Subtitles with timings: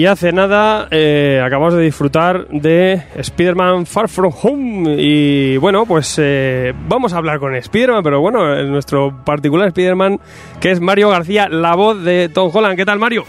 [0.00, 4.94] Y hace nada eh, acabamos de disfrutar de Spider-Man Far From Home.
[4.96, 10.18] Y bueno, pues eh, vamos a hablar con Spider-Man, pero bueno, eh, nuestro particular Spider-Man,
[10.58, 12.76] que es Mario García, la voz de Tom Holland.
[12.78, 13.24] ¿Qué tal, Mario?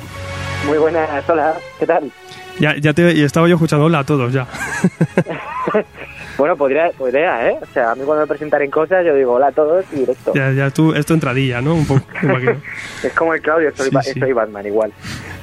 [0.65, 2.09] Muy buenas, hola, ¿qué tal?
[2.57, 4.47] Ya, ya te y estaba yo escuchando hola a todos ya.
[6.38, 7.58] Bueno, podría, podría, ¿eh?
[7.61, 9.97] O sea, a mí cuando me presentan en cosas yo digo hola a todos y
[9.97, 10.31] directo.
[10.33, 11.75] ya, ya tú, esto entradilla, ¿no?
[11.75, 12.55] Un poco, me imagino.
[13.03, 14.19] es como el Claudio, soy, Sí, Ba- sí.
[14.19, 14.91] soy Batman igual.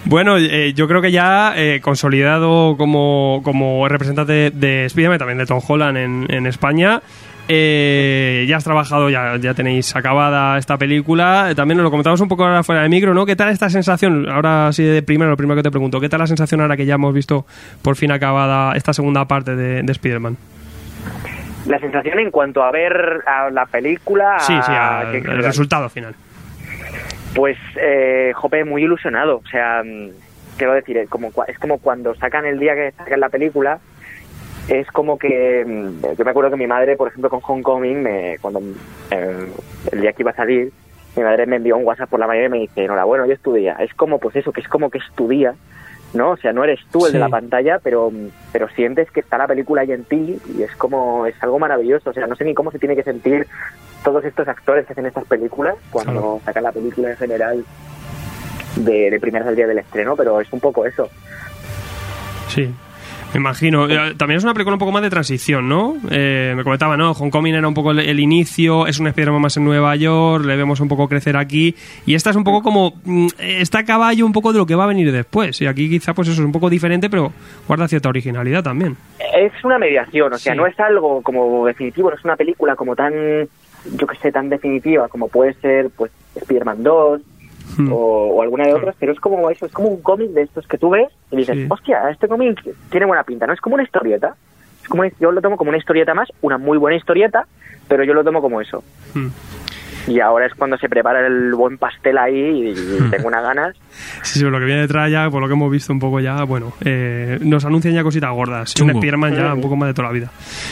[0.05, 5.47] Bueno, eh, yo creo que ya eh, consolidado como, como representante de Spider-Man, también de
[5.47, 7.03] Tom Holland en, en España,
[7.47, 11.53] eh, ya has trabajado, ya, ya tenéis acabada esta película.
[11.57, 13.27] También nos lo comentamos un poco ahora fuera de micro, ¿no?
[13.27, 14.29] ¿Qué tal esta sensación?
[14.31, 16.87] Ahora sí, de primero, lo primero que te pregunto, ¿qué tal la sensación ahora que
[16.87, 17.45] ya hemos visto
[17.83, 20.37] por fin acabada esta segunda parte de, de Spider-Man?
[21.67, 24.37] La sensación en cuanto a ver a la película...
[24.39, 26.15] Sí, sí, a- a- que- el resultado final.
[27.35, 29.37] Pues, eh, jope, muy ilusionado.
[29.45, 30.11] O sea, mm,
[30.57, 33.79] quiero decir, es como, es como cuando sacan el día que sacan la película,
[34.69, 35.65] es como que.
[35.67, 38.61] mm, Yo me acuerdo que mi madre, por ejemplo, con Homecoming, me, cuando
[39.11, 39.47] eh,
[39.93, 40.73] el día que iba a salir,
[41.17, 43.41] mi madre me envió un WhatsApp por la mañana y me dice: Enhorabuena, hoy es
[43.41, 43.77] tu día.
[43.81, 45.55] Es como, pues eso, que es como que es tu día.
[46.15, 46.31] ¿No?
[46.33, 48.11] O sea, no eres tú el de la pantalla, pero,
[48.53, 52.11] pero sientes que está la película ahí en ti y es como, es algo maravilloso.
[52.11, 53.47] O sea, no sé ni cómo se tiene que sentir
[54.05, 56.41] todos estos actores que hacen estas películas cuando Claro.
[56.45, 57.65] sacan la película en general
[58.77, 61.09] de, de primeras al día del estreno, pero es un poco eso.
[62.49, 62.73] Sí.
[63.35, 63.87] Me imagino.
[63.89, 65.97] Eh, También es una película un poco más de transición, ¿no?
[66.11, 67.13] Eh, me comentaba, ¿no?
[67.13, 70.57] Homecoming era un poco el, el inicio, es un Spider-Man más en Nueva York, le
[70.57, 71.75] vemos un poco crecer aquí.
[72.07, 72.95] Y esta es un poco como.
[73.05, 75.61] mm, Está a caballo un poco de lo que va a venir después.
[75.61, 77.31] Y aquí quizá, pues eso es un poco diferente, pero
[77.67, 78.97] guarda cierta originalidad también.
[79.37, 80.59] Es una mediación, o sea, Sí.
[80.59, 84.49] no es algo como definitivo, no es una película como tan, yo que sé, tan
[84.49, 87.21] definitiva como puede ser, pues, Spider-Man 2
[87.77, 87.93] Hmm.
[87.93, 90.67] o, o alguna de otras, pero es como eso, es como un cómic de estos
[90.67, 91.67] que tú ves y dices, Sí.
[91.69, 93.53] hostia, este cómic tiene buena pinta, ¿no?
[93.53, 94.35] Es como una historieta.
[94.83, 97.47] Es como, yo lo tomo como una historieta más, una muy buena historieta,
[97.89, 98.83] pero yo lo tomo como eso.
[99.15, 99.29] Mm.
[100.07, 103.77] Y ahora es cuando se prepara el buen pastel ahí y tengo unas ganas.
[104.23, 106.45] Sí, sí, lo que viene detrás ya, por lo que hemos visto un poco ya,
[106.45, 108.75] bueno, eh, nos anuncian ya cositas gordas.
[108.81, 108.89] Un.
[108.91, 109.57] Spider-Man ya Mm.
[109.57, 110.31] un poco más de toda la vida.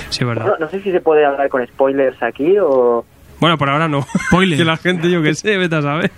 [0.08, 0.46] Sí, es verdad.
[0.46, 3.04] No, no sé si se puede hablar con spoilers aquí o...
[3.40, 4.06] Bueno, por ahora no.
[4.26, 4.58] Spoiler.
[4.58, 6.10] que la gente, yo que sé, vete a saber.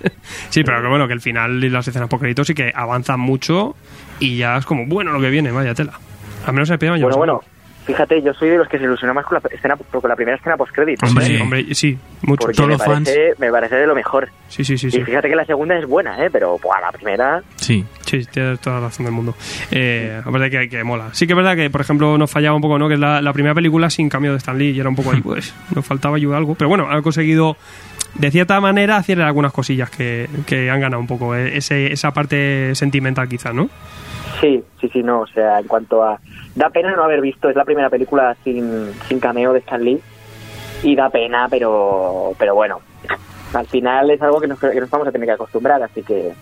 [0.50, 3.20] Sí, pero que bueno, que el final y las escenas por créditos sí que avanzan
[3.20, 3.76] mucho
[4.20, 5.98] y ya es como, bueno, lo que viene, vaya tela.
[6.46, 7.40] Al menos en Spider-Man ya Bueno, bueno,
[7.88, 10.36] fíjate, yo soy de los que se ilusiona más con la escena, con la primera
[10.36, 11.06] escena post-crédito.
[11.06, 11.16] sabemos.
[11.16, 11.42] Hombre, Sí, Sí.
[11.42, 12.48] hombre, sí, mucho.
[12.48, 13.08] Todos me los fans.
[13.08, 14.28] parece, me parece de lo mejor.
[14.48, 15.02] Sí, sí, sí, Y sí.
[15.04, 16.28] fíjate que la segunda es buena, ¿eh?
[16.30, 17.42] Pero buah, la primera...
[17.56, 17.84] Sí.
[18.02, 19.34] Sí, tienes toda la razón del mundo.
[19.70, 21.08] Eh, aparte que, que mola.
[21.12, 22.88] Sí que es verdad que, por ejemplo, nos fallaba un poco, ¿no?
[22.88, 25.12] Que es la, la primera película sin cambio de Stan Lee y era un poco
[25.12, 26.54] ahí, pues, nos faltaba ayuda algo.
[26.54, 27.56] Pero bueno, han conseguido,
[28.14, 32.12] de cierta manera, hacer algunas cosillas que, que han ganado un poco eh, ese, esa
[32.12, 33.68] parte sentimental quizás, ¿no?
[34.40, 36.18] Sí, sí, sí, no, o sea, en cuanto a...
[36.54, 40.00] Da pena no haber visto, es la primera película sin, sin cameo de Stan Lee
[40.82, 42.80] y da pena, pero pero bueno,
[43.52, 46.32] al final es algo que nos, que nos vamos a tener que acostumbrar, así que...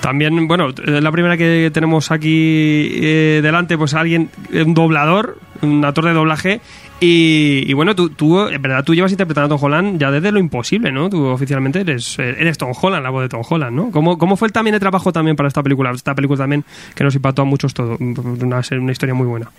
[0.00, 6.04] También, bueno, la primera que tenemos aquí eh, delante, pues alguien, un doblador, un actor
[6.04, 6.60] de doblaje.
[7.02, 10.30] Y, y bueno, tú, tú, en verdad, tú llevas interpretando a Tom Holland ya desde
[10.32, 11.08] lo imposible, ¿no?
[11.08, 13.90] Tú oficialmente eres, eres Tom Holland, la voz de Tom Holland, ¿no?
[13.90, 15.90] ¿Cómo, cómo fue también el trabajo también para esta película?
[15.92, 16.62] Esta película también
[16.94, 17.96] que nos impactó a muchos todo.
[17.98, 19.50] Una, una historia muy buena.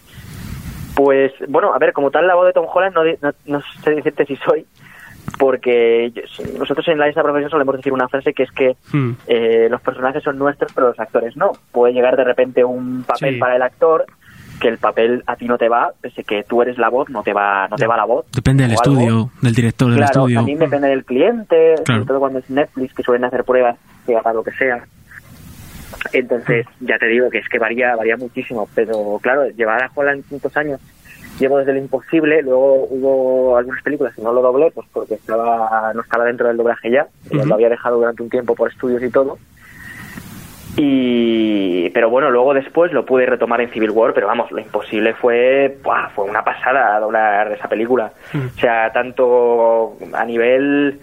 [0.93, 3.61] Pues, bueno, a ver, como tal la voz de Tom Holland no, di- no, no
[3.83, 4.63] sé decirte si soy,
[5.39, 6.11] porque
[6.59, 9.11] nosotros en la esta profesión solemos decir una frase que es que Hmm.
[9.27, 11.53] eh, los personajes son nuestros, pero los actores no.
[11.71, 13.39] Puede llegar de repente un papel Sí.
[13.39, 14.05] para el actor
[14.61, 17.23] que el papel a ti no te va, pese que tú eres la voz, no
[17.23, 18.25] te va, no te va la voz.
[18.31, 18.81] Depende del algo.
[18.83, 20.37] estudio, del director del Claro, estudio.
[20.37, 22.01] también depende del cliente, Claro.
[22.01, 24.83] sobre todo cuando es Netflix, que suelen hacer pruebas, sea para lo que sea.
[26.13, 30.23] Entonces, ya te digo que es que varía, varía muchísimo, pero claro, llevar a Holland
[30.29, 30.79] tantos años,
[31.39, 35.91] llevo desde lo imposible, luego hubo algunas películas que no lo doblé, pues porque estaba,
[35.93, 37.45] no estaba dentro del doblaje ya, Ujú.
[37.45, 39.37] lo había dejado durante un tiempo por estudios y todo.
[40.77, 45.13] Y, pero bueno, luego después lo pude retomar en Civil War, pero vamos, lo imposible
[45.13, 46.09] fue, ¡buah!
[46.15, 48.11] fue una pasada doblar esa película.
[48.33, 48.45] Mm.
[48.55, 50.99] O sea, tanto a nivel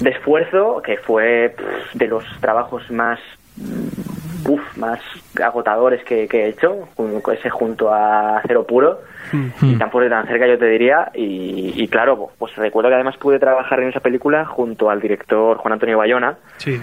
[0.00, 3.18] de esfuerzo, que fue pff, de los trabajos más,
[3.56, 5.00] mm, uf, más
[5.42, 6.88] agotadores que, que he hecho,
[7.32, 9.00] ese junto a Cero Puro,
[9.32, 9.48] Hmm.
[9.62, 13.16] y tan fuerte tan cerca yo te diría, y, y claro, pues recuerdo que además
[13.16, 16.80] pude trabajar en esa película junto al director Juan Antonio Bayona, Sí.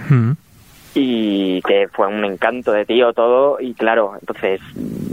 [1.00, 4.60] Y que fue un encanto de tío todo y claro entonces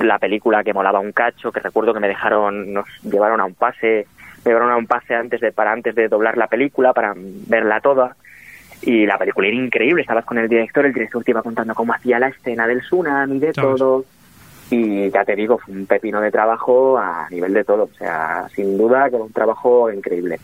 [0.01, 3.53] la película que molaba un cacho que recuerdo que me dejaron nos llevaron a un
[3.53, 4.07] pase
[4.43, 7.81] me llevaron a un pase antes de para antes de doblar la película para verla
[7.81, 8.15] toda
[8.81, 11.93] Y la película era increíble, estabas con el director, el director te iba contando cómo
[11.93, 14.05] hacía la escena del tsunami, de todo.
[14.69, 17.83] Y ya te digo, fue un pepino de trabajo a nivel de todo.
[17.83, 20.39] O sea, sin duda que era un trabajo increíble.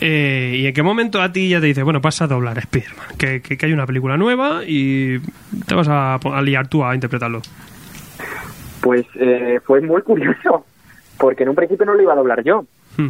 [0.00, 3.06] Eh, ¿Y en qué momento a ti ya te dice, bueno, pasa a doblar Spider-Man?
[3.18, 5.18] Que, que, que hay una película nueva y
[5.66, 7.42] te vas a, a liar tú a interpretarlo.
[8.80, 10.64] Pues eh, fue muy curioso,
[11.18, 12.64] porque en un principio no lo iba a doblar yo.
[12.96, 13.08] Hmm.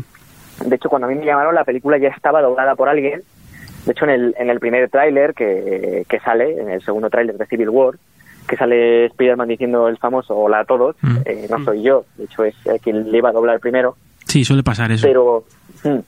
[0.66, 3.22] De hecho, cuando a mí me llamaron, la película ya estaba doblada por alguien.
[3.86, 7.36] De hecho, en el, en el primer tráiler que, que sale, en el segundo tráiler
[7.38, 7.94] de Civil War,
[8.46, 11.16] que sale Spider-Man diciendo el famoso hola a todos, Mm.
[11.24, 12.04] eh, no soy yo.
[12.16, 13.96] De hecho, es eh, quien le iba a doblar primero.
[14.26, 15.06] Sí, suele pasar eso.
[15.06, 15.44] Pero...
[15.84, 15.98] mm.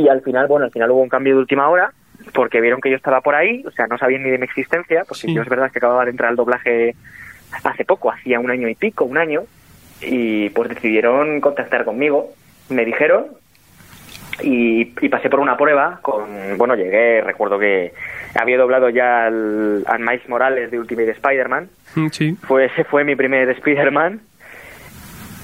[0.00, 1.92] Y al final, bueno, al final hubo un cambio de última hora,
[2.32, 5.04] porque vieron que yo estaba por ahí, o sea, no sabían ni de mi existencia,
[5.06, 5.34] porque Sí.
[5.34, 6.94] yo es verdad que acababa de entrar al doblaje
[7.64, 9.42] hace poco, hacía un año y pico, un año,
[10.00, 12.30] y pues decidieron contactar conmigo.
[12.70, 13.26] Me dijeron
[14.42, 17.92] y, y pasé por una prueba con, bueno, llegué, recuerdo que
[18.34, 22.36] había doblado ya al, al Miles Morales de Ultimate Spider-Man, Mm, Sí.
[22.42, 24.20] fue, ese fue mi primer Spider-Man.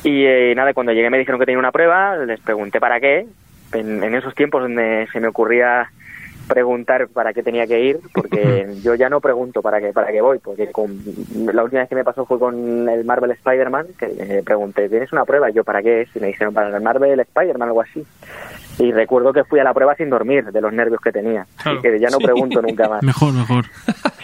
[0.04, 3.26] Y eh, nada, cuando llegué me dijeron que tenía una prueba, les pregunté para qué.
[3.72, 5.90] En, en esos tiempos donde se me ocurría
[6.46, 10.20] preguntar para qué tenía que ir, porque yo ya no pregunto para qué, para qué
[10.20, 10.96] voy, porque con,
[11.52, 15.12] la última vez que me pasó fue con el Marvel Spider-Man, que eh, pregunté, ¿tienes
[15.12, 15.50] una prueba?
[15.50, 16.08] Y yo, ¿para qué es?
[16.14, 18.06] Y me dijeron, para el Marvel Spider-Man, algo así.
[18.78, 21.46] Y recuerdo que fui a la prueba sin dormir, de los nervios que tenía.
[21.62, 21.78] Claro.
[21.80, 22.24] Así que ya no Sí.
[22.24, 23.02] pregunto nunca más.
[23.02, 23.64] Mejor, mejor.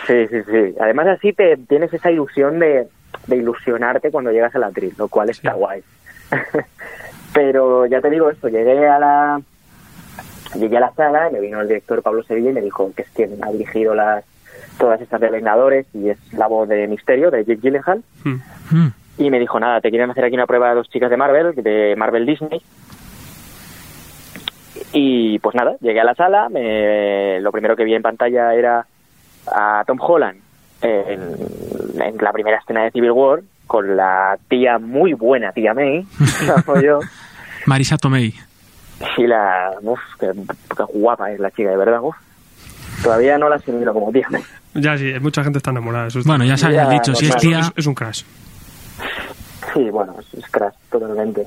[0.07, 0.75] Sí, sí, sí.
[0.81, 2.89] Además así te tienes esa ilusión de,
[3.29, 5.81] de ilusionarte cuando llegas a la atril, lo cual está guay.
[7.33, 9.41] Pero ya te digo esto, llegué a la
[10.55, 13.03] llegué a la sala, y me vino el director Pablo Sevilla y me dijo que
[13.03, 14.25] es quien ha dirigido las
[14.79, 18.03] todas estas de Vengadores y es la voz de Misterio, de Jake Gyllenhaal.
[18.25, 18.35] Mm.
[18.71, 18.93] Mm.
[19.19, 21.55] Y me dijo, nada, te quieren hacer aquí una prueba de dos chicas de Marvel,
[21.55, 22.61] de Marvel Disney.
[24.93, 28.87] Y pues nada, llegué a la sala, me- lo primero que vi en pantalla era
[29.51, 30.39] a Tom Holland
[30.83, 31.21] en,
[32.01, 36.05] en la primera escena de Civil War, con la tía muy buena, tía May,
[36.47, 37.01] llamo yo,
[37.67, 38.35] Marisa Tomei.
[39.17, 39.71] y la...
[39.83, 40.31] Uf, qué,
[40.77, 42.17] qué guapa es la chica, de verdad, uf.
[43.03, 44.43] Todavía no la asimilo como tía May.
[44.75, 46.07] Ya sí, mucha gente está enamorada.
[46.07, 47.59] Eso es, Bueno, ya se había dicho, si es tía...
[47.61, 48.23] es, es un crash.
[49.75, 51.47] Sí, bueno, es, es crash, totalmente.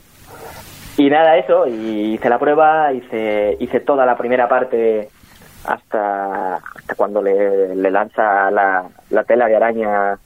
[0.97, 5.09] Y nada, eso, y hice la prueba, hice, hice toda la primera parte
[5.65, 10.17] hasta, hasta cuando le, le lanza la, la tela de araña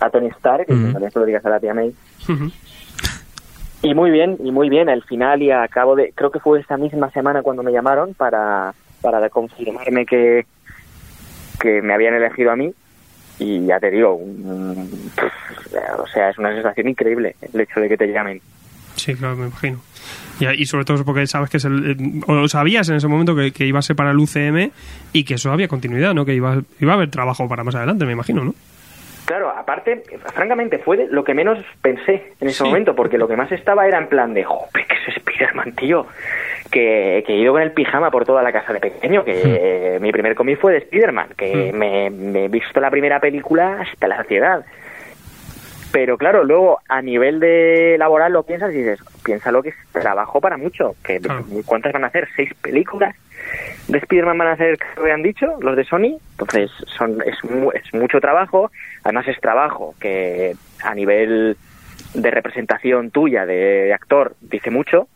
[0.00, 0.88] a Tony Stark, Ujú.
[0.88, 1.94] y también se lo digas a la tía May.
[2.28, 2.50] Ujú.
[3.84, 6.58] Y muy bien, y muy bien, al final y a cabo de, creo que fue
[6.60, 8.72] esa misma semana cuando me llamaron para,
[9.02, 10.46] para confirmarme que,
[11.60, 12.72] que me habían elegido a mí.
[13.38, 15.10] Y ya te digo, un-
[15.98, 18.40] o sea, es una sensación increíble el hecho de que te llamen.
[18.96, 19.80] Sí, claro, me imagino.
[20.40, 23.52] Y, y sobre todo porque sabes que es el, o sabías en ese momento que,
[23.52, 24.70] que iba a ser para el UCM
[25.12, 26.24] y que eso había continuidad, ¿no?
[26.24, 28.54] Que iba, iba a haber trabajo para más adelante, me imagino, ¿no?
[29.26, 30.02] Claro, aparte,
[30.34, 32.64] francamente, fue lo que menos pensé en ese Sí.
[32.64, 36.06] momento, porque lo que más estaba era en plan de, jope, que es Spiderman, tío,
[36.70, 40.12] que, que he ido con el pijama por toda la casa de pequeño, que mi
[40.12, 41.76] primer cómic fue de Spiderman, que Hmm.
[41.76, 44.64] me, me he visto la primera película hasta la saciedad.
[45.92, 50.40] Pero claro, luego a nivel de laboral lo piensas y dices, piénsalo que es trabajo
[50.40, 51.44] para mucho, que Claro.
[51.64, 52.28] ¿cuántas van a hacer?
[52.34, 53.14] ¿Seis películas?
[53.88, 56.18] De Spider-Man van a hacer, que habían dicho, los de Sony.
[56.32, 58.70] Entonces, son, es, mu- es mucho trabajo.
[59.02, 61.56] Además, es trabajo que a nivel
[62.14, 65.08] de representación tuya, de, actor, dice mucho.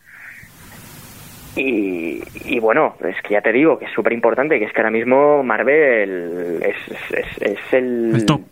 [1.57, 4.79] Y, y bueno, es que ya te digo que es súper importante, que es que
[4.81, 6.77] ahora mismo Marvel es,
[7.11, 8.43] es, es el, El top.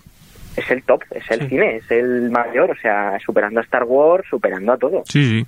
[0.57, 1.49] Es el top, es el Sí.
[1.51, 5.03] cine, es el mayor, o sea, superando a Star Wars, superando a todo.
[5.07, 5.47] Sí, sí.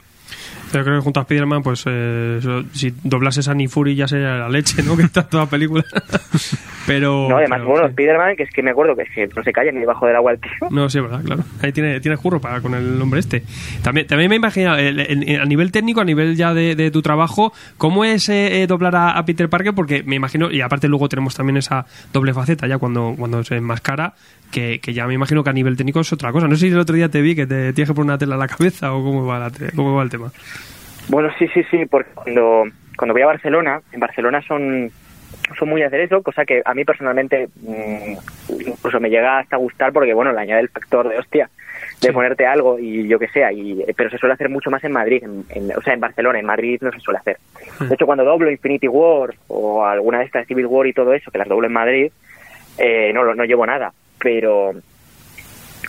[0.73, 2.41] Yo creo que junto a Spider-Man, pues eh,
[2.73, 4.97] si doblases a Nick Fury ya sería la leche, ¿no?
[4.99, 5.85] Que está toda la película.
[6.87, 7.27] pero.
[7.29, 7.91] No, además, pero, bueno, sí.
[7.91, 10.17] Spider-Man, que es que me acuerdo que es que no se calla ni debajo del
[10.17, 10.51] agua el tío.
[10.71, 11.45] No, sí, es verdad, claro.
[11.63, 13.43] Ahí tiene, tiene curro para con el nombre este.
[13.83, 16.91] También, también me imagino, el- el- el- a nivel técnico, a nivel ya de, de
[16.91, 19.75] tu trabajo, ¿cómo es eh, eh, doblar a, a Peter Parker?
[19.75, 23.57] Porque me imagino, y aparte luego tenemos también esa doble faceta ya cuando, cuando se
[23.57, 24.15] enmascara,
[24.51, 26.49] que, que ya me imagino que a nivel técnico es otra cosa.
[26.49, 28.35] No sé si el otro día te vi que te tienes que poner una tela
[28.35, 30.31] en la cabeza o cómo va, la te- cómo va el tema.
[31.09, 32.65] Bueno, sí, sí, sí, porque cuando,
[32.97, 34.91] cuando voy a Barcelona, en Barcelona son,
[35.59, 39.59] son muy hacer eso, cosa que a mí personalmente mm, incluso me llega hasta a
[39.59, 41.49] gustar porque, bueno, le añade el factor de hostia,
[42.03, 42.13] de Sí.
[42.13, 45.23] ponerte algo y yo que sea, y, pero se suele hacer mucho más en Madrid,
[45.25, 47.39] en- en- o sea, en Barcelona, en Madrid no se suele hacer.
[47.81, 51.31] De hecho, cuando doblo Infinity War o alguna de estas Civil War y todo eso,
[51.31, 52.13] que las doblo en Madrid,
[52.79, 54.73] eh, no, no llevo nada, pero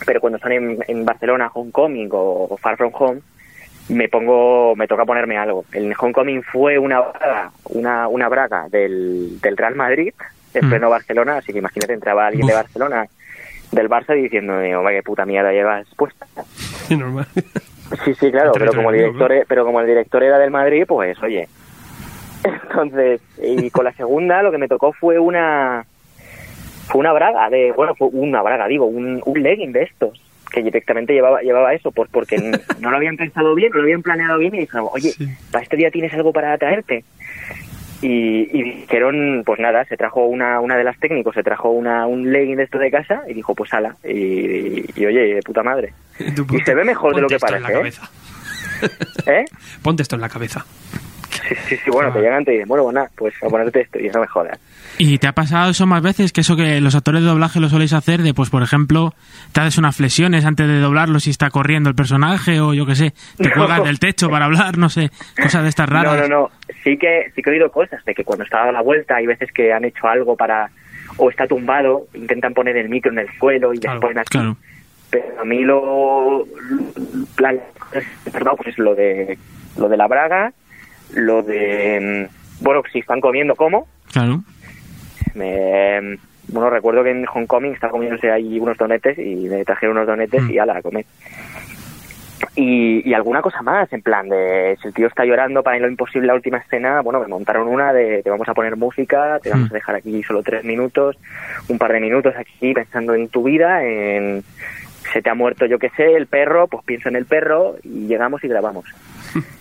[0.05, 3.21] pero cuando son en, en Barcelona, Homecoming o, o Far From Home,
[3.89, 5.65] me pongo, me toca ponerme algo.
[5.73, 10.13] El Homecoming fue una braga, una, una braga del, del Real Madrid,
[10.53, 10.69] en Mm.
[10.69, 12.53] pleno Barcelona, así que imagínate, entraba alguien de.
[12.53, 13.05] Barcelona,
[13.71, 16.25] del Barça, diciendo, hombre, qué puta mierda llevas puesta.
[16.87, 17.27] Sí, normal.
[18.05, 20.85] Sí, sí, claro, pero como, el director, e- pero como el director era del Madrid,
[20.87, 21.47] pues oye.
[22.43, 25.85] Entonces, y con la segunda lo que me tocó fue una
[26.89, 30.63] fue una braga de, bueno, fue una braga, digo, un, un legging de estos que
[30.63, 32.37] directamente llevaba llevaba eso, pues porque
[32.79, 35.27] no lo habían pensado bien, no lo habían planeado bien y dijeron, oye, Sí.
[35.51, 37.03] para este día tienes algo para traerte.
[38.01, 42.07] Y, y dijeron, pues nada, se trajo una, una de las técnicos, se trajo una,
[42.07, 45.63] un legging de esto de casa y dijo, pues ala, y, y, oye, de puta
[45.63, 45.93] madre.
[46.17, 47.77] Y se ve mejor de lo que esto en parece, la ¿eh?
[47.81, 48.09] cabeza.
[49.27, 49.45] ¿Eh?
[49.83, 50.65] Ponte esto en la cabeza.
[51.47, 53.99] Sí, sí, sí, bueno, te llegan y te dicen, bueno, bueno, pues a ponerte esto
[53.99, 54.59] y no me jodas.
[54.97, 56.33] ¿Y te ha pasado eso más veces?
[56.33, 59.13] Que eso que los actores de doblaje lo soléis hacer de, pues, por ejemplo,
[59.53, 62.95] te haces unas flexiones antes de doblarlo si está corriendo el personaje o yo qué
[62.95, 63.55] sé, te No.
[63.55, 65.09] cuelgas del techo para hablar, no sé,
[65.41, 66.15] cosas de estas raras.
[66.15, 66.51] No, no, no,
[66.83, 69.25] sí que, sí que he oído cosas de que cuando está a la vuelta hay
[69.27, 70.69] veces que han hecho algo para,
[71.17, 74.29] o está tumbado, intentan poner el micro en el suelo y Claro, ponen así.
[74.31, 74.57] Claro.
[75.11, 76.45] Pero a mí lo,
[78.31, 79.37] perdón, pues lo de,
[79.77, 80.51] lo de la braga,
[81.13, 83.87] lo de, mm, bueno, si están comiendo, ¿cómo?
[84.11, 84.41] Claro.
[85.35, 89.95] Me, bueno, recuerdo que en Hong Kong estaba comiéndose ahí unos donetes y me trajeron
[89.97, 90.49] unos donetes Mm.
[90.51, 91.05] y ala, a comer.
[92.55, 95.87] Y, y alguna cosa más, en plan de si el tío está llorando para lo
[95.87, 99.49] imposible la última escena, bueno, me montaron una de te vamos a poner música, te
[99.49, 99.73] vamos Mm.
[99.73, 101.17] a dejar aquí solo tres minutos,
[101.67, 104.43] un par de minutos aquí pensando en tu vida, en
[105.13, 108.07] se te ha muerto yo que sé, el perro, pues piensa en el perro y
[108.07, 108.85] llegamos y grabamos.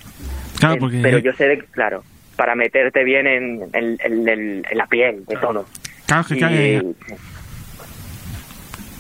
[0.58, 1.00] Claro, Eh, porque...
[1.02, 2.02] Pero yo sé, de- claro,
[2.36, 3.98] para meterte bien en, en-
[4.28, 5.66] en- la piel de todo.
[6.06, 6.82] Claro, que, Y- que-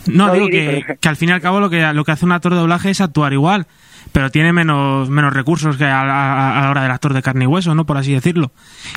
[0.06, 2.12] No, No, digo di, que, que al fin y al cabo lo que, lo que
[2.12, 3.66] hace un actor de doblaje es actuar igual,
[4.12, 7.44] pero tiene menos, menos recursos que a, la- a la hora del actor de carne
[7.44, 7.84] y hueso, ¿no?
[7.84, 8.50] Por así decirlo.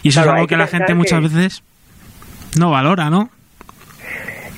[0.03, 1.63] Y eso Claro, es algo que, la gente muchas veces
[2.57, 3.29] no valora, ¿no?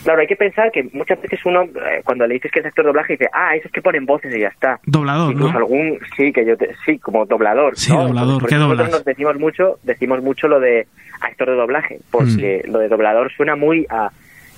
[0.03, 2.85] Claro, hay que pensar que muchas veces uno, eh, cuando le dices que es actor
[2.85, 4.79] de doblaje, dice, ah, esos que ponen voces y ya está.
[4.85, 5.57] Doblador, Incluso ¿no?
[5.59, 7.77] algún, sí, que yo, te- sí, como doblador.
[7.77, 8.03] Sí, ¿no?
[8.07, 8.77] doblador, ¿qué eso doblas?
[8.79, 10.87] Nosotros nos decimos mucho, decimos mucho lo de
[11.21, 12.71] actor de doblaje, porque Mm.
[12.71, 14.11] lo de doblador suena muy a,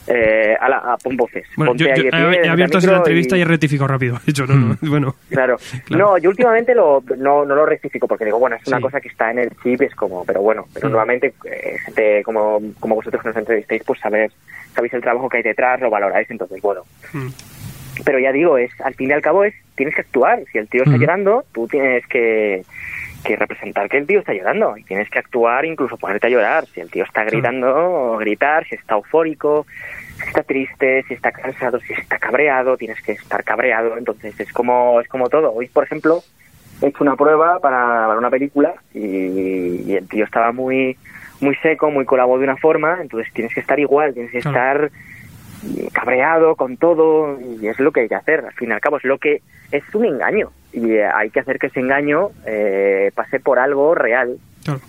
[0.07, 1.45] eh, a, pon voces.
[1.55, 3.39] Bueno, Ponte yo, ahí yo de pie, he- abierto la entrevista y...
[3.39, 4.15] y- he rectificado rápido.
[4.23, 5.57] He dicho, no, no, Bueno, Claro.
[5.85, 6.05] Claro.
[6.05, 8.83] No, yo últimamente lo, no, no lo rectifico porque digo, bueno, es una Sí.
[8.83, 10.91] cosa que está en el chip, es como, pero bueno, pero Mm.
[10.91, 11.33] nuevamente,
[11.85, 14.31] gente como, como vosotros que nos entrevistéis, pues saber,
[14.73, 16.81] sabéis el trabajo que hay detrás, lo valoráis, entonces bueno.
[17.13, 17.27] Mm.
[18.03, 20.39] Pero ya digo, es al fin y al cabo es, tienes que actuar.
[20.51, 22.63] Si el tío está llorando, tú tienes que,
[23.25, 26.65] que representar que el tío está llorando y tienes que actuar, incluso ponerte a llorar.
[26.67, 29.65] Si el tío está gritando, gritar, si está eufórico,
[30.17, 33.97] si está triste, si está cansado, si está cabreado, tienes que estar cabreado.
[33.97, 35.51] Entonces es como es como todo.
[35.53, 36.23] Hoy, por ejemplo,
[36.81, 40.97] he hecho una prueba para, para una película y, y el tío estaba muy
[41.41, 44.89] muy seco, muy colabó de una forma, entonces tienes que estar igual, tienes que estar
[45.93, 48.45] cabreado con todo y es lo que hay que hacer.
[48.45, 49.41] Al fin y al cabo es lo que
[49.71, 53.95] es un engaño y eh, hay que hacer que ese engaño eh, pase por algo
[53.95, 54.37] real.
[54.63, 54.79] Claro.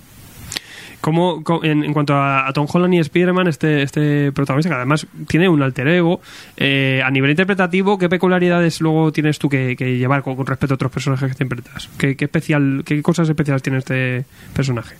[1.00, 4.76] Como, co- en, en cuanto a, a Tom Holland y Spider-Man, este, este protagonista, que
[4.76, 6.20] además tiene un alter ego,
[6.56, 10.74] eh, a nivel interpretativo, ¿qué peculiaridades luego tienes tú que, que llevar con, con respecto
[10.74, 11.88] a otros personajes que te interpretas?
[11.98, 14.96] ¿Qué, qué especial, ¿Qué cosas especiales tiene este personaje?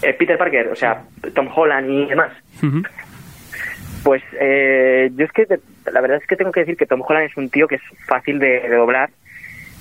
[0.00, 1.02] Eh, Peter Parker, o sea,
[1.34, 2.32] Tom Holland y demás.
[4.04, 5.46] Pues eh, yo es que
[5.92, 7.82] la verdad es que tengo que decir que Tom Holland es un tío que es
[8.06, 9.10] fácil de, de doblar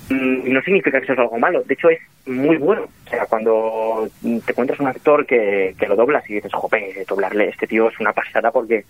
[0.09, 0.13] y
[0.51, 1.63] no significa que eso es algo malo.
[1.63, 2.83] De hecho es muy bueno.
[3.05, 7.47] O sea, cuando te encuentras un actor que, que lo doblas y dices, jope, doblarle
[7.49, 8.83] este tío es una pasada porque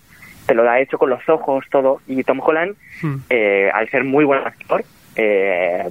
[0.46, 2.00] te lo da hecho con los ojos, todo.
[2.06, 3.16] Y Tom Holland, Mm.
[3.30, 4.84] eh, al ser muy buen actor,
[5.16, 5.88] eh,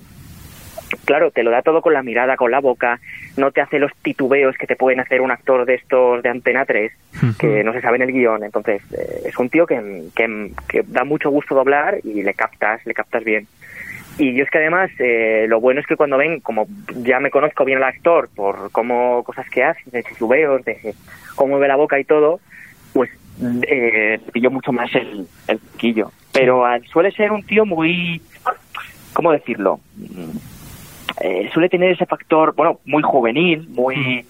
[1.05, 3.00] claro, te lo da todo con la mirada, con la boca,
[3.38, 6.65] no te hace los titubeos que te pueden hacer un actor de estos de Antena
[6.65, 6.91] 3,
[7.39, 8.43] que no se sabe en el guion.
[8.43, 12.86] Entonces, eh, es un tío que, que, que da mucho gusto doblar y le captas,
[12.86, 13.48] le captas bien.
[14.17, 17.31] Y yo es que además, eh, lo bueno es que cuando ven, como ya me
[17.31, 20.93] conozco bien al actor por cómo cosas que hace, de titubeos, de
[21.36, 22.39] cómo mueve la boca y todo,
[22.93, 23.10] pues
[23.67, 26.12] eh, pillo mucho más el, el quillo.
[26.33, 28.21] Pero suele ser un tío muy,
[29.13, 29.79] ¿cómo decirlo?
[31.23, 34.25] Mm, eh, suele tener ese factor, bueno, muy juvenil, muy,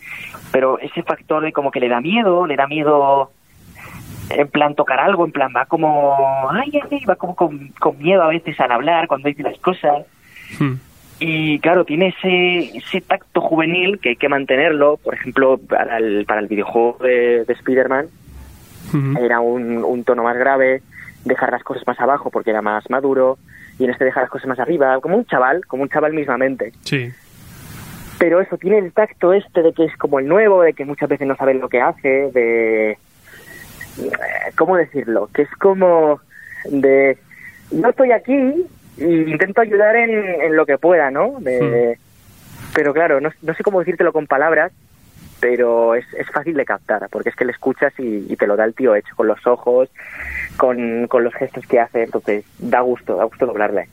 [0.51, 3.31] pero ese factor de como que le da miedo, le da miedo
[4.29, 8.21] en plan tocar algo, en plan va como, ay, ay, va como con, con miedo
[8.21, 10.05] a veces al hablar cuando dice las cosas.
[10.59, 10.73] Mm.
[11.19, 14.97] Y claro, tiene ese, ese tacto juvenil que hay que mantenerlo.
[14.97, 18.07] Por ejemplo, para el, para el videojuego de, de Spider-Man
[18.87, 19.23] Ujú.
[19.23, 20.81] era un, un tono más grave,
[21.23, 23.37] dejar las cosas más abajo porque era más maduro,
[23.81, 26.71] y en este dejar las cosas más arriba, como un chaval, como un chaval mismamente.
[26.83, 27.11] Sí.
[28.19, 31.09] pero eso, tiene el tacto este de que es como el nuevo, de que muchas
[31.09, 32.91] veces no sabe lo que hace, de...
[32.91, 32.97] eh,
[34.55, 35.27] ¿Cómo decirlo?
[35.33, 36.19] Que es como
[36.69, 37.17] de...
[37.71, 38.65] No estoy aquí
[38.97, 40.11] y intento ayudar en,
[40.41, 41.37] en lo que pueda, ¿no?
[41.39, 41.97] De,
[42.75, 44.71] Pero claro, no, no sé cómo decírtelo con palabras,
[45.41, 48.55] pero es, es fácil de captar, porque es que le escuchas y, y te lo
[48.55, 49.89] da el tío hecho, con los ojos,
[50.55, 53.89] con, con los gestos que hace, entonces da gusto, da gusto doblarle.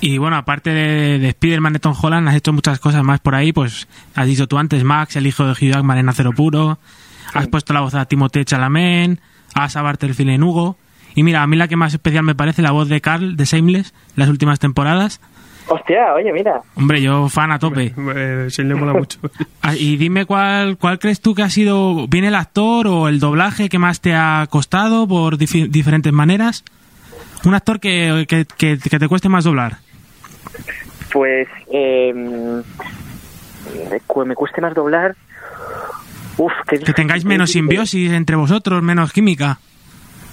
[0.00, 3.34] Y bueno, aparte de, de Spider-Man de Tom Holland, has hecho muchas cosas más por
[3.34, 3.52] ahí.
[3.52, 6.78] Pues has dicho tú antes, Max, el hijo de Hugh Jackman en Acero Puro.
[7.34, 9.20] Has puesto la voz a Timothée Chalamet,
[9.54, 10.78] a Asa Bartelfield en Hugo.
[11.14, 13.44] Y mira, a mí la que más especial me parece la voz de Carl de
[13.44, 15.20] Shameless, las últimas temporadas.
[15.68, 17.94] Hostia, oye, mira, Hombre, yo fan a tope.
[18.50, 19.18] Sí, le mola mucho.
[19.62, 23.20] Ah, Y dime cuál, cuál crees tú que ha sido, bien el actor o el
[23.20, 26.64] doblaje que más te ha costado por diferentes maneras.
[27.44, 29.76] Un actor que, que, que- que te cueste más doblar.
[31.12, 32.12] pues eh,
[34.26, 35.14] me cueste más doblar.
[36.36, 39.58] Uf, qué Que difícil, tengáis menos simbiosis entre vosotros, menos química.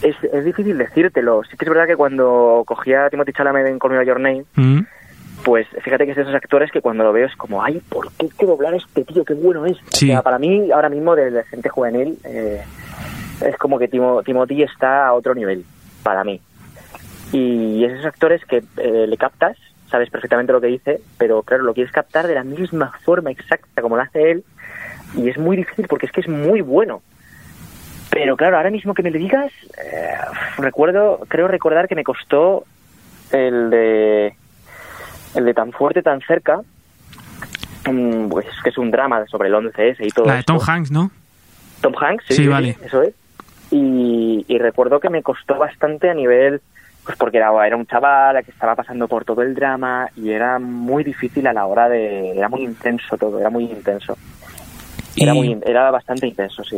[0.01, 1.41] Es, es difícil decírtelo.
[1.49, 4.19] Sí que es verdad que cuando cogía a Timothy Chalamet en Call Me By Your
[4.19, 4.79] Name, Mm.
[5.47, 8.11] Pues fíjate que es de esos actores que cuando lo veo es como, ay, ¿por
[8.11, 9.23] qué hay que doblar a este tío?
[9.23, 9.77] Qué bueno es.
[9.91, 10.09] Sí.
[10.09, 12.61] O sea, para mí, ahora mismo, de, de gente juvenil, eh,
[13.39, 15.63] es como que Timo, Timothy está a otro nivel,
[16.03, 16.41] para mí.
[17.31, 19.55] Y es esos actores que eh, le captas,
[19.89, 23.81] sabes perfectamente lo que dice, pero claro, lo quieres captar de la misma forma exacta
[23.81, 24.43] como lo hace él,
[25.15, 27.01] y es muy difícil porque es que es muy bueno.
[28.09, 30.11] Pero claro, ahora mismo que me lo digas, eh,
[30.57, 32.65] recuerdo, creo recordar que me costó
[33.31, 34.06] el de
[35.37, 36.59] el de tan fuerte, tan cerca,
[37.89, 40.53] mm, pues que es un drama sobre el 11S y todo La de esto.
[40.57, 41.11] Tom Hanks, ¿no?
[41.81, 42.77] Tom Hanks, sí, vale.
[42.83, 43.13] eso es.
[43.71, 46.61] Y, y recuerdo que me costó bastante a nivel,
[47.03, 50.57] pues porque era, era un chaval que estaba pasando por todo el drama y era
[50.59, 54.17] muy difícil a la hora de, era muy intenso todo, era muy intenso.
[55.19, 56.77] Era, muy, era bastante intenso, sí.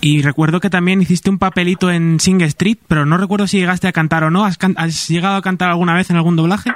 [0.00, 3.86] Y recuerdo que también hiciste un papelito en Sing Street, pero no recuerdo si llegaste
[3.88, 4.44] a cantar o no.
[4.46, 6.70] ¿Has, can- has llegado a cantar alguna vez en algún doblaje?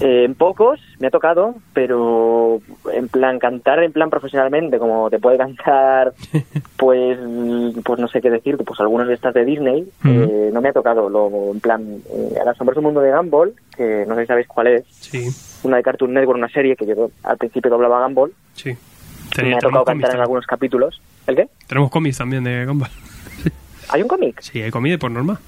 [0.00, 2.60] Eh, en pocos me ha tocado, pero
[2.92, 6.12] en plan cantar en plan profesionalmente, como te puede cantar,
[6.76, 7.18] pues,
[7.84, 10.72] pues no sé qué decirte, pues algunos de estas de Disney, eh, no me ha
[10.72, 11.08] tocado.
[11.08, 11.82] Lo, en plan,
[12.12, 15.28] eh, El asombroso mundo de Gumball, que no sé si sabéis cuál es, Sí,
[15.64, 18.76] una de Cartoon Network, una serie que yo al principio doblaba Gumball, sí.
[19.34, 21.00] Tenía- me ha tocado cantar en algunos capítulos.
[21.26, 21.48] ¿El qué?
[21.66, 22.88] Tenemos cómics también de Gumball.
[23.90, 24.40] ¿Hay un cómic?
[24.40, 25.40] Sí, hay cómics por norma.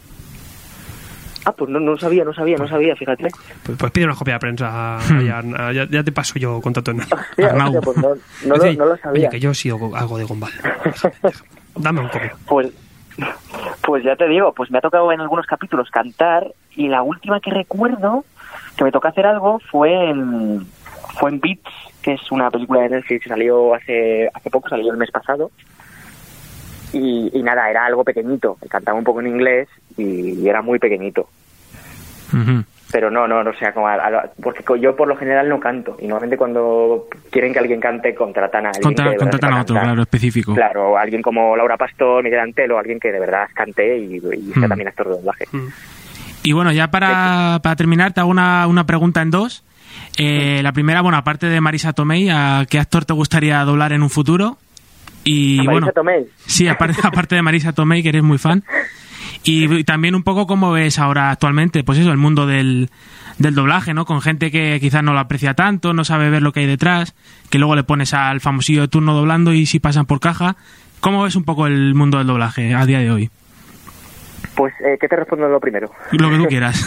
[1.51, 3.29] Ah, pues no, no sabía, no sabía, no sabía, fíjate.
[3.65, 4.99] Pues, pues pide una copia de prensa.
[5.25, 7.67] ya, ya, ya te paso yo contacto en Hostia, Arnau.
[7.77, 8.09] hostia, pues no,
[8.47, 9.29] no, lo, Dice, no lo sabía.
[9.29, 10.53] Oye, que yo sí hago algo de Gumball.
[11.75, 12.37] Dame un cómic.
[12.47, 12.69] Pues,
[13.83, 17.41] pues ya te digo, pues me ha tocado en algunos capítulos cantar y la última
[17.41, 18.25] que recuerdo
[18.77, 20.65] que me tocó hacer algo fue en,
[21.19, 21.71] fue en Beats,
[22.03, 25.51] que es una película de Netflix que salió hace, hace poco, salió el mes pasado.
[26.93, 31.29] Y, y nada, era algo pequeñito, cantaba un poco en inglés y, era muy pequeñito.
[32.93, 35.61] Pero no, no, no, o sea, como a- a- porque yo por lo general no
[35.61, 39.61] canto y normalmente cuando quieren que alguien cante contratan a alguien Contra- que contratan a
[39.63, 39.91] otro, cantar.
[39.93, 40.55] claro, específico.
[40.55, 44.67] Claro, alguien como Laura Pastor, Miguel Antelo, alguien que de verdad cante y, y sea
[44.69, 45.45] también actor de doblaje.
[46.43, 49.65] Y bueno, ya para, para terminar, te hago una, una pregunta en dos.
[50.19, 54.03] Eh, la primera, bueno, aparte de Marisa Tomei, ¿a qué actor te gustaría doblar en
[54.03, 54.57] un futuro?
[55.25, 56.27] Y ¿A Marisa bueno, Tomei?
[56.47, 58.65] sí, aparte, aparte de Marisa Tomei, que eres muy fan.
[59.43, 62.91] Y, y también un poco cómo ves ahora actualmente, pues eso, el mundo del,
[63.39, 64.05] del doblaje, ¿no?
[64.05, 67.15] Con gente que quizás no lo aprecia tanto, no sabe ver lo que hay detrás,
[67.51, 70.57] que luego le pones al famosillo de turno doblando y si pasan por caja.
[71.01, 73.31] ¿Cómo ves un poco el mundo del doblaje a día de hoy?
[74.55, 75.91] Pues, eh, ¿qué te respondo lo primero?
[76.13, 76.85] Lo que tú quieras.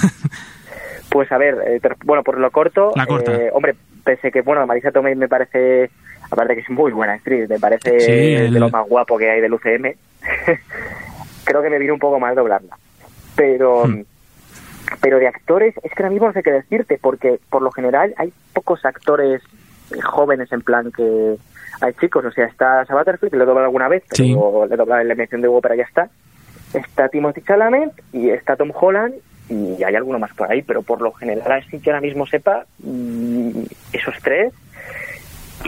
[1.10, 3.32] Pues a ver, eh, te- bueno, por lo corto, La corta.
[3.34, 5.90] eh, hombre, pese que, bueno, Marisa Tomei me parece,
[6.34, 9.30] aparte que es muy buena actriz, me parece Sí, el- de lo más guapo que
[9.30, 9.96] hay del UCM,
[11.46, 12.78] creo que me viene un poco mal doblarla.
[13.36, 14.04] Pero, Hmm.
[15.02, 18.14] pero de actores, es que ahora mismo no sé qué decirte, porque por lo general
[18.18, 19.42] hay pocos actores
[20.04, 21.36] jóvenes en plan que
[21.82, 24.68] hay chicos, o sea, está Sabaterfield, que lo he doblado alguna vez, pero Sí.
[24.70, 26.10] le he doblado en la mención de Hugo, pero ya está.
[26.74, 29.14] Está Timothy Chalamet y está Tom Holland
[29.50, 32.66] y hay alguno más por ahí, pero por lo general así que ahora mismo sepa
[32.80, 34.54] mm, esos tres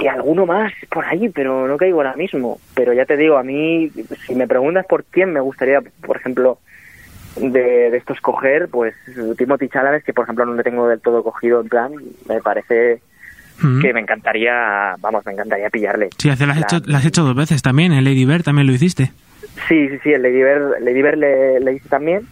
[0.01, 2.59] y alguno más por ahí, pero no caigo ahora mismo.
[2.73, 3.91] Pero ya te digo, a mí,
[4.25, 6.59] si me preguntas por quién me gustaría, por ejemplo,
[7.37, 8.93] de, de estos coger, pues
[9.37, 11.91] Timothy Chalamet, que por ejemplo no le tengo del todo cogido en plan,
[12.27, 12.99] me parece
[13.61, 13.79] Mm.
[13.81, 16.09] que me encantaría, vamos, me encantaría pillarle.
[16.17, 18.43] Sí, hace- lo has, La- hecho, lo has hecho dos veces también, en Lady Bird
[18.43, 19.13] también lo hiciste.
[19.69, 22.27] Sí, sí, sí, el Lady Bird, Lady Bird le, le hice también,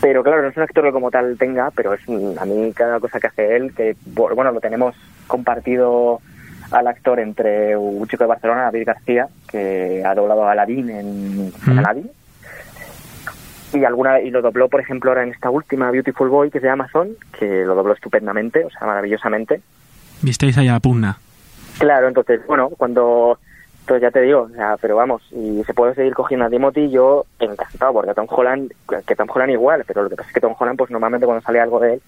[0.00, 2.98] pero claro, no es un actor que como tal tenga, pero es a mí cada
[2.98, 4.94] cosa que hace él, que bueno, lo tenemos
[5.26, 6.22] compartido
[6.74, 11.52] al actor entre un chico de Barcelona, David García, que ha doblado a Aladdin en,
[11.66, 11.78] Mm.
[11.78, 12.10] Aladdin.
[13.72, 16.62] Y alguna y lo dobló, por ejemplo, ahora en esta última Beautiful Boy que es
[16.62, 17.08] de Amazon,
[17.38, 19.60] que lo dobló estupendamente, o sea, maravillosamente.
[20.22, 21.18] Visteis ahí a la pugna.
[21.78, 23.38] Claro, entonces, bueno, cuando
[23.86, 26.88] pues ya te digo, o sea, pero vamos, y se puede seguir cogiendo a Timothy,
[26.88, 28.72] yo encantado, porque Tom Holland,
[29.06, 31.42] que Tom Holland igual, pero lo que pasa es que Tom Holland, pues normalmente cuando
[31.44, 32.02] sale algo de él,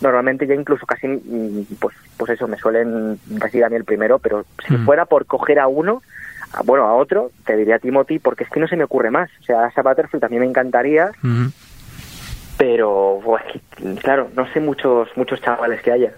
[0.00, 4.18] normalmente ya incluso casi, mm, pues, pues eso, me suelen decir a mí el primero,
[4.18, 4.84] pero si Mm.
[4.84, 6.02] fuera por coger a uno,
[6.52, 9.30] a- bueno, a otro, te diría Timothy, porque es que no se me ocurre más.
[9.40, 11.50] O sea, Asa Butterfield también me encantaría, Ujú.
[12.58, 13.42] pero, pues,
[14.02, 16.12] claro, no sé muchos, muchos chavales que haya.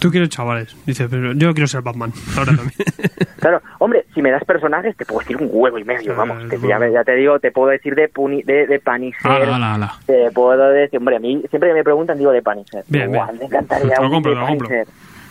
[0.00, 0.74] Tú quieres chavales.
[0.86, 2.12] Dice, pero yo quiero ser Batman.
[2.36, 2.72] Ahora también.
[3.40, 6.46] Claro, hombre, si me das personajes, te puedo decir un huevo y medio, vamos.
[6.46, 6.68] bueno.
[6.68, 9.94] ya, ya te digo, te puedo decir de, Puni, de, de Punisher, Ala, ala, ala.
[10.04, 12.84] te puedo decir, hombre, a mí siempre que me preguntan digo de Punisher.
[12.88, 13.38] Bien, Guau, bien.
[13.38, 14.68] Me encantaría Te lo compro, te lo compro.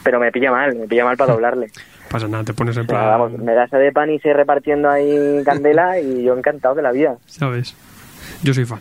[0.01, 1.67] Pero me pilla mal, me pilla mal para doblarle.
[2.09, 3.05] pasa nada, te pones en plan.
[3.05, 7.15] vamos, me das a de Punisher repartiendo ahí candela y yo encantado de la vida.
[7.27, 7.75] ¿Sabes?
[8.43, 8.79] Yo soy fan.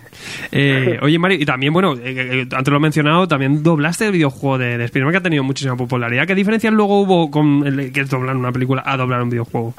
[0.53, 4.13] Eh, oye, Mari, y también, bueno, eh, eh, antes lo he mencionado, también doblaste el
[4.13, 6.27] videojuego de, de Spider-Man que ha tenido muchísima popularidad.
[6.27, 9.75] ¿Qué diferencias luego hubo con el que es doblar una película a doblar un videojuego?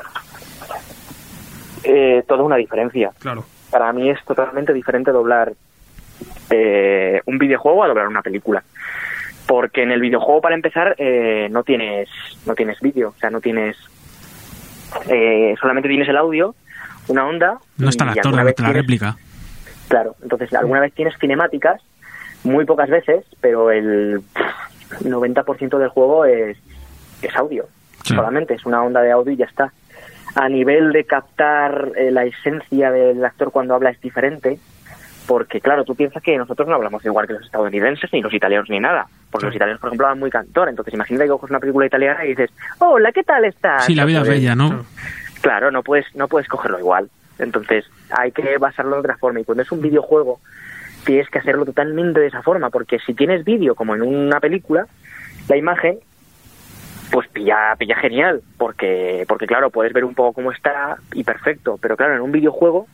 [1.84, 3.12] Eh, toda una diferencia.
[3.20, 3.46] Claro.
[3.72, 5.54] Para mí es totalmente diferente doblar
[6.50, 8.64] eh, un videojuego a doblar una película.
[9.48, 12.08] Porque en el videojuego, para empezar, eh, no tienes
[12.46, 13.76] no tienes vídeo, o sea, no tienes...
[15.08, 16.54] eh, solamente tienes el audio,
[17.08, 17.58] una onda...
[17.78, 19.18] No está el actor de la tienes- réplica.
[19.90, 21.82] Claro, entonces alguna vez tienes cinemáticas,
[22.44, 24.22] muy pocas veces, pero el
[25.02, 26.58] 90% del juego es,
[27.22, 27.68] es audio.
[28.04, 28.16] Sí.
[28.16, 29.74] Solamente es una onda de audio y ya está.
[30.36, 34.60] A nivel de captar eh, la esencia del actor cuando habla es diferente,
[35.28, 38.70] porque claro, tú piensas que nosotros no hablamos igual que los estadounidenses, ni los italianos,
[38.70, 39.08] ni nada.
[39.32, 40.70] Porque los italianos, por ejemplo, hablan muy cantor.
[40.70, 43.86] Entonces imagínate que coges una película italiana y dices, hola, ¿qué tal estás?
[43.86, 44.86] Sí, la vida es bella, ¿no?
[45.42, 47.10] Claro, no puedes, no puedes cogerlo igual.
[47.38, 49.40] Entonces, hay que basarlo de otra forma.
[49.40, 50.40] Y cuando es un videojuego,
[51.06, 54.88] tienes que hacerlo totalmente de esa forma, porque si tienes vídeo como en una película,
[55.48, 56.00] la imagen,
[57.12, 61.78] pues pilla, pilla genial, porque, porque claro, puedes ver un poco cómo está y perfecto.
[61.82, 62.88] Pero claro, en un videojuego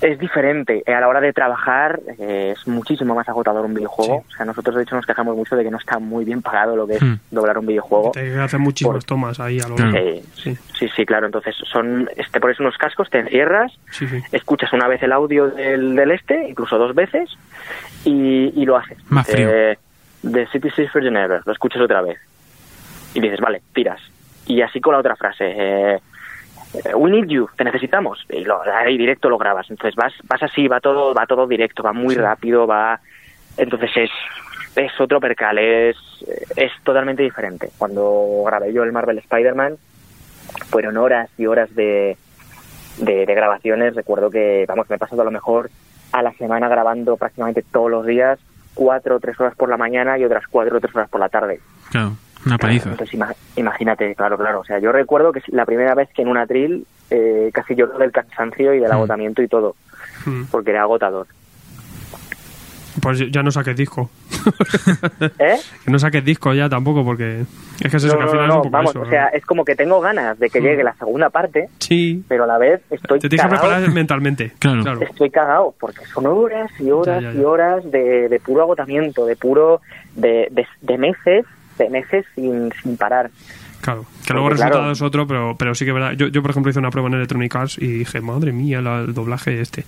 [0.00, 0.82] es diferente.
[0.86, 4.24] Eh, A la hora de trabajar eh, es muchísimo más agotador un videojuego.
[4.28, 6.76] O sea, nosotros de hecho nos quejamos mucho de que no está muy bien pagado
[6.76, 7.14] lo que es Hmm.
[7.30, 8.12] doblar un videojuego.
[8.12, 9.92] Te hacen muchísimas Por- tomas ahí a lo Claro.
[9.92, 10.08] largo.
[10.34, 11.26] Sí, Sí, sí, sí, claro.
[11.26, 14.22] Entonces son, te pones unos cascos, te encierras, sí, sí.
[14.32, 17.28] escuchas una vez el audio del, del este, incluso dos veces,
[18.04, 18.98] y, y lo haces.
[19.10, 19.48] Más frío.
[19.50, 19.78] Eh,
[20.22, 22.18] The City Says for Geneva, lo escuchas otra vez.
[23.14, 24.00] Y dices, vale, tiras.
[24.46, 25.44] Y así con la otra frase.
[25.56, 25.98] Eh,
[26.94, 28.24] We need you, te necesitamos.
[28.28, 29.70] Y lo, ahí directo lo grabas.
[29.70, 33.00] Entonces vas, vas así, va todo, va todo directo, va muy rápido, va.
[33.56, 34.10] Entonces es,
[34.76, 35.96] es otro percal, es,
[36.56, 37.70] es totalmente diferente.
[37.78, 39.76] Cuando grabé yo el Marvel Spider-Man,
[40.70, 42.16] fueron horas y horas de,
[42.98, 43.94] de, de grabaciones.
[43.94, 45.70] Recuerdo que, vamos, me he pasado a lo mejor
[46.12, 48.38] a la semana grabando prácticamente todos los días,
[48.74, 51.28] cuatro o tres horas por la mañana y otras cuatro o tres horas por la
[51.28, 51.60] tarde.
[51.90, 52.12] Claro,
[52.46, 52.90] una paliza.
[52.90, 54.60] Entonces ima- imagínate, claro, claro.
[54.60, 57.74] O sea, yo recuerdo que es la primera vez que en un atril eh, casi
[57.74, 58.94] lloro del cansancio y del Mm.
[58.94, 59.74] agotamiento y todo,
[60.26, 60.42] Mm.
[60.50, 61.26] porque era agotador.
[63.00, 64.10] Pues ya no saques disco.
[65.38, 65.56] ¿Eh?
[65.84, 67.40] que no saques disco ya tampoco, porque
[67.80, 69.00] es que es eso, No, que al no, final no, es un poco vamos, eso,
[69.00, 69.10] o ¿no?
[69.10, 70.64] sea, es como que tengo ganas de que Mm.
[70.64, 73.68] llegue la segunda parte, Sí, pero a la vez estoy te tienes que cagado.
[73.70, 74.52] preparar mentalmente.
[74.58, 75.00] Claro.
[75.00, 77.40] estoy cagado porque son horas y horas Ya, ya, ya.
[77.40, 79.80] y horas de, de puro agotamiento, de puro
[80.16, 81.44] de, de, de meses,
[81.78, 83.30] de meses sin, sin parar.
[83.80, 84.92] Claro, que luego el resultado claro.
[84.92, 86.10] es otro, pero, pero sí que verdad.
[86.12, 89.02] Yo, yo, por ejemplo, hice una prueba en Electronic Arts y dije, madre mía, la-
[89.02, 89.82] el doblaje este.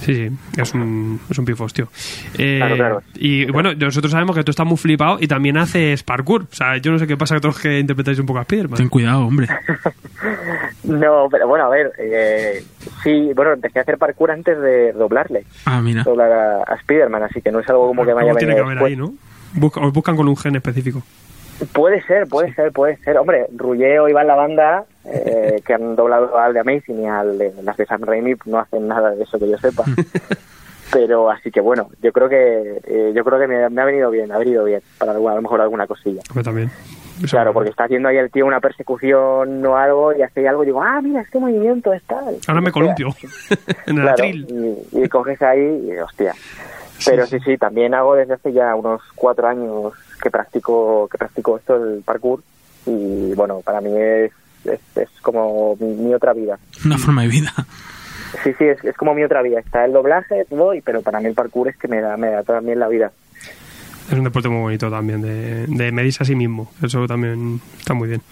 [0.00, 1.88] Sí, sí, es un, es un pifostio.
[2.38, 3.02] Eh, Claro, claro.
[3.14, 6.44] Y bueno, nosotros sabemos que tú estás muy flipado y también haces parkour.
[6.50, 8.78] O sea, yo no sé qué pasa que todos que interpretáis un poco a Spiderman.
[8.78, 9.48] Ten cuidado, hombre.
[10.84, 12.64] No, pero bueno, a ver, eh,
[13.02, 16.02] sí, bueno, empecé a hacer parkour antes de doblarle, Ah, mira.
[16.04, 18.54] doblar a, a Spider-Man, así que no es algo como que me haya Algo tiene
[18.54, 18.90] que haber después.
[18.92, 19.12] ahí, ¿no?
[19.54, 21.02] Busca- os buscan con un gen específico.
[21.72, 23.16] Puede ser, puede ser, puede ser.
[23.16, 27.38] Hombre, Rulleo y Iván La Banda, eh, que han doblado al de Amazing y al
[27.38, 29.84] de las de Sam Raimi, no hacen nada de eso que yo sepa.
[30.92, 34.08] Pero así que bueno, yo creo que eh, yo creo que me, me ha venido
[34.10, 36.20] bien, ha venido bien para alguna- a lo mejor alguna cosilla.
[36.30, 36.70] Hombre, también.
[37.18, 40.62] Eso- Claro, porque está haciendo ahí el tío una persecución o algo y hace algo
[40.62, 42.36] y digo, ah, mira, este movimiento es tal.
[42.46, 43.08] Ahora me columpio.
[43.86, 44.46] en el Claro, atril.
[44.92, 46.34] y, y coges ahí y hostia.
[47.04, 51.56] Pero sí, sí, también hago desde hace ya unos cuatro años que practico que practico
[51.58, 52.42] esto, el parkour,
[52.86, 54.32] y bueno, para mí es,
[54.64, 56.58] es, es como mi, mi otra vida.
[56.84, 57.52] Una forma de vida.
[58.42, 59.60] Sí, sí, es, es como mi otra vida.
[59.60, 62.30] Está el doblaje, todo, y- pero para mí el parkour es que me da, me
[62.30, 63.12] da también la vida.
[64.08, 66.70] Es un deporte muy bonito también, de, de medirse a sí mismo.
[66.80, 68.22] Eso también está muy bien.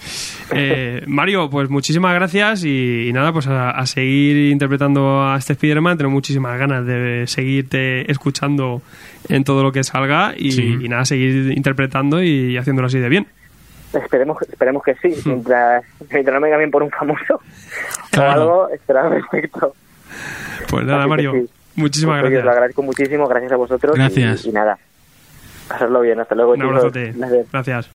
[0.56, 5.54] Eh, Mario, pues muchísimas gracias y, y nada, pues a, a seguir interpretando a este
[5.54, 5.96] Spider-Man.
[5.98, 8.82] Tengo muchísimas ganas de seguirte escuchando
[9.30, 10.78] en todo lo que salga y, Sí.
[10.82, 13.26] y nada, seguir interpretando y haciéndolo así de bien.
[13.94, 15.14] Esperemos, esperemos que sí.
[15.24, 15.82] Mientras,
[16.12, 17.40] mientras no me cambien por un famoso
[18.10, 18.28] Claro.
[18.28, 18.34] o
[18.64, 19.74] algo, estará perfecto.
[20.68, 21.50] Pues nada, Así Mario, sí.
[21.76, 22.52] muchísimas Pues, os lo gracias.
[22.54, 23.96] agradezco muchísimo, gracias a vosotros.
[23.96, 24.44] y- Gracias.
[24.46, 24.78] Y, nada,
[25.68, 26.20] pasarlo bien.
[26.20, 26.70] Hasta luego, Un chicos.
[26.70, 27.12] abrazote.
[27.12, 27.46] Gracias.
[27.52, 27.90] Gracias.